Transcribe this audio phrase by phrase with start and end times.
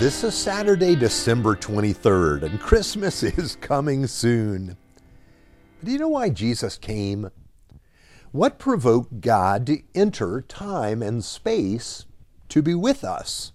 [0.00, 4.76] This is Saturday, December 23rd, and Christmas is coming soon.
[5.84, 7.30] Do you know why Jesus came?
[8.32, 12.06] What provoked God to enter time and space
[12.48, 13.52] to be with us?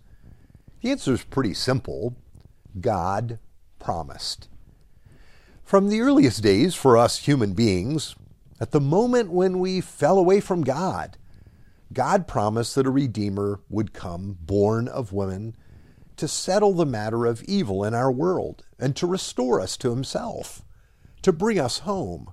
[0.81, 2.15] The answer is pretty simple
[2.79, 3.37] God
[3.77, 4.47] promised.
[5.61, 8.15] From the earliest days for us human beings,
[8.61, 11.17] at the moment when we fell away from God,
[11.91, 15.53] God promised that a Redeemer would come, born of women
[16.19, 20.61] to settle the matter of evil in our world and to restore us to Himself,
[21.21, 22.31] to bring us home.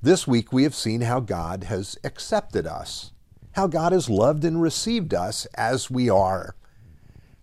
[0.00, 3.10] This week we have seen how God has accepted us,
[3.52, 6.54] how God has loved and received us as we are.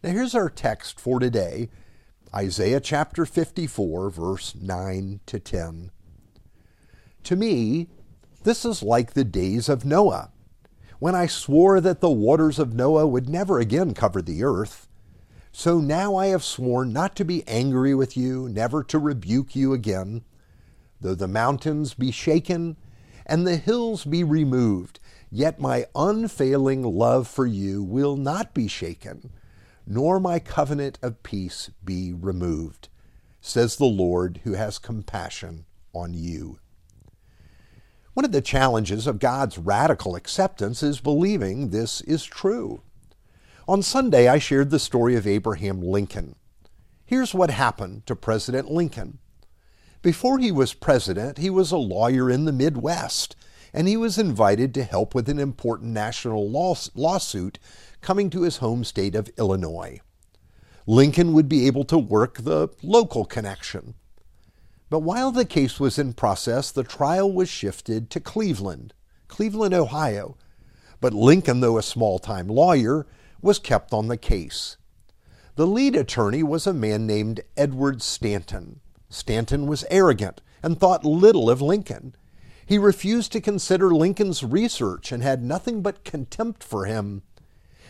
[0.01, 1.69] Now here's our text for today
[2.33, 5.91] Isaiah chapter 54, verse 9 to 10.
[7.23, 7.89] To me,
[8.43, 10.31] this is like the days of Noah,
[10.99, 14.87] when I swore that the waters of Noah would never again cover the earth.
[15.55, 19.71] So now I have sworn not to be angry with you, never to rebuke you
[19.71, 20.23] again.
[20.99, 22.75] Though the mountains be shaken
[23.23, 29.31] and the hills be removed, yet my unfailing love for you will not be shaken,
[29.85, 32.89] nor my covenant of peace be removed,
[33.39, 36.57] says the Lord who has compassion on you.
[38.15, 42.81] One of the challenges of God's radical acceptance is believing this is true.
[43.65, 46.35] On Sunday, I shared the story of Abraham Lincoln.
[47.05, 49.19] Here's what happened to President Lincoln.
[50.01, 53.37] Before he was president, he was a lawyer in the Midwest,
[53.73, 57.57] and he was invited to help with an important national lawsuit
[58.01, 60.01] coming to his home state of Illinois.
[60.85, 63.93] Lincoln would be able to work the local connection.
[64.89, 68.93] But while the case was in process, the trial was shifted to Cleveland,
[69.29, 70.35] Cleveland, Ohio.
[70.99, 73.07] But Lincoln, though a small time lawyer,
[73.43, 74.77] was kept on the case.
[75.55, 78.79] The lead attorney was a man named Edward Stanton.
[79.09, 82.15] Stanton was arrogant and thought little of Lincoln.
[82.65, 87.21] He refused to consider Lincoln's research and had nothing but contempt for him.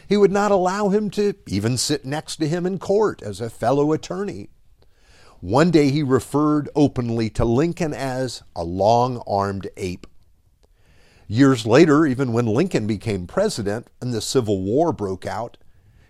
[0.09, 3.50] He would not allow him to even sit next to him in court as a
[3.50, 4.50] fellow attorney.
[5.40, 10.08] One day he referred openly to Lincoln as a long armed ape.
[11.34, 15.58] Years later, even when Lincoln became president and the Civil War broke out,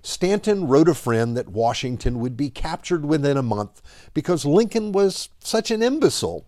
[0.01, 3.81] Stanton wrote a friend that Washington would be captured within a month
[4.13, 6.45] because Lincoln was such an imbecile.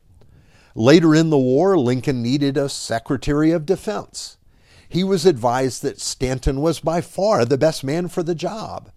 [0.76, 4.36] Later in the war, Lincoln needed a Secretary of Defense.
[4.90, 8.92] He was advised that Stanton was by far the best man for the job.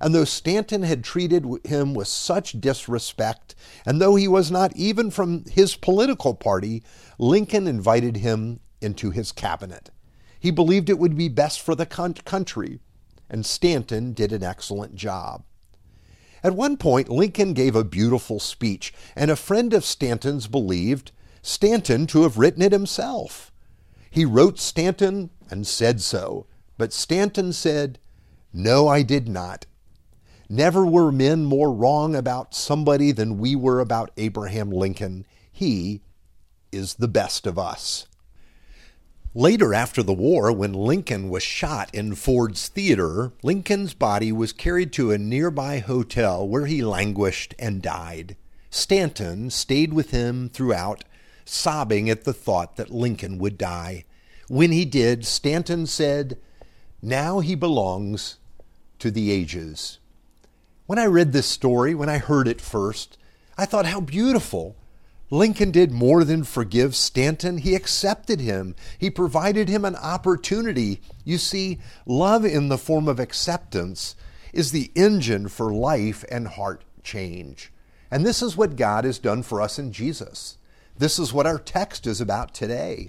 [0.00, 5.10] And though Stanton had treated him with such disrespect, and though he was not even
[5.10, 6.84] from his political party,
[7.18, 9.90] Lincoln invited him into his cabinet.
[10.40, 12.80] He believed it would be best for the country,
[13.28, 15.44] and Stanton did an excellent job.
[16.42, 21.10] At one point, Lincoln gave a beautiful speech, and a friend of Stanton's believed
[21.42, 23.52] Stanton to have written it himself.
[24.10, 26.46] He wrote Stanton and said so,
[26.78, 27.98] but Stanton said,
[28.52, 29.66] No, I did not.
[30.48, 35.26] Never were men more wrong about somebody than we were about Abraham Lincoln.
[35.50, 36.02] He
[36.70, 38.06] is the best of us.
[39.36, 44.94] Later, after the war, when Lincoln was shot in Ford's Theater, Lincoln's body was carried
[44.94, 48.38] to a nearby hotel where he languished and died.
[48.70, 51.04] Stanton stayed with him throughout,
[51.44, 54.06] sobbing at the thought that Lincoln would die.
[54.48, 56.38] When he did, Stanton said,
[57.02, 58.38] Now he belongs
[59.00, 59.98] to the ages.
[60.86, 63.18] When I read this story, when I heard it first,
[63.58, 64.76] I thought how beautiful
[65.30, 67.58] Lincoln did more than forgive Stanton.
[67.58, 68.76] He accepted him.
[68.96, 71.00] He provided him an opportunity.
[71.24, 74.14] You see, love in the form of acceptance
[74.52, 77.72] is the engine for life and heart change.
[78.08, 80.58] And this is what God has done for us in Jesus.
[80.96, 83.08] This is what our text is about today.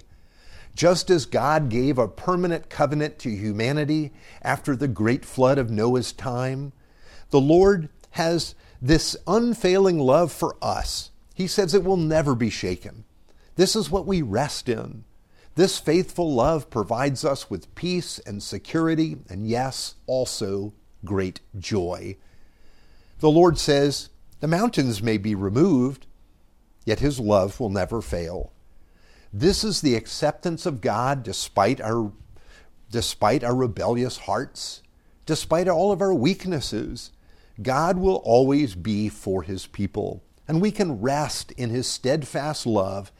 [0.74, 6.12] Just as God gave a permanent covenant to humanity after the great flood of Noah's
[6.12, 6.72] time,
[7.30, 13.04] the Lord has this unfailing love for us he says it will never be shaken.
[13.54, 15.04] This is what we rest in.
[15.54, 20.72] This faithful love provides us with peace and security, and yes, also
[21.04, 22.16] great joy.
[23.20, 24.08] The Lord says,
[24.40, 26.08] The mountains may be removed,
[26.84, 28.52] yet His love will never fail.
[29.32, 32.10] This is the acceptance of God despite our,
[32.90, 34.82] despite our rebellious hearts,
[35.24, 37.12] despite all of our weaknesses.
[37.62, 43.12] God will always be for His people and we can rest in His steadfast love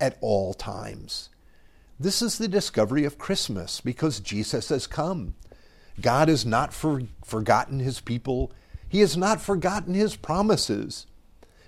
[0.00, 1.30] at all times.
[1.98, 5.34] This is the discovery of Christmas because Jesus has come.
[6.00, 8.52] God has not for, forgotten His people.
[8.92, 11.06] He has not forgotten his promises.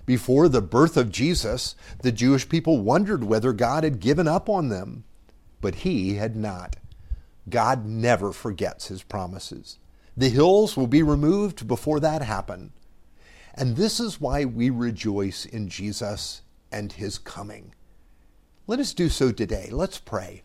[0.05, 4.69] Before the birth of Jesus, the Jewish people wondered whether God had given up on
[4.69, 5.05] them,
[5.59, 6.75] but he had not.
[7.49, 9.79] God never forgets his promises.
[10.15, 12.73] The hills will be removed before that happen.
[13.55, 16.41] And this is why we rejoice in Jesus
[16.71, 17.73] and his coming.
[18.67, 19.69] Let us do so today.
[19.71, 20.43] Let's pray.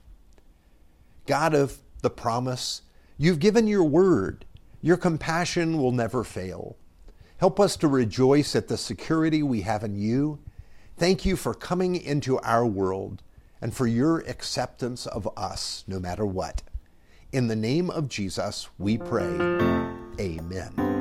[1.26, 2.82] God of the promise,
[3.18, 4.46] you've given your word.
[4.80, 6.76] Your compassion will never fail.
[7.38, 10.38] Help us to rejoice at the security we have in you.
[10.96, 13.22] Thank you for coming into our world
[13.60, 16.62] and for your acceptance of us no matter what.
[17.32, 19.34] In the name of Jesus, we pray.
[20.18, 20.99] Amen.